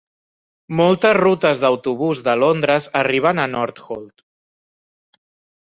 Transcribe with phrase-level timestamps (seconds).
[0.79, 4.29] Moltes rutes d'autobús de Londres arriben a Northolt.